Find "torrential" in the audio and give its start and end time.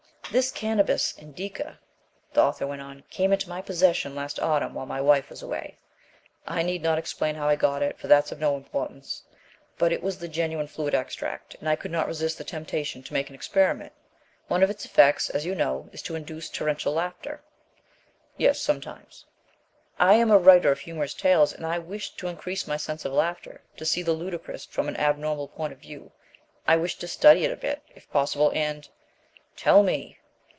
16.49-16.93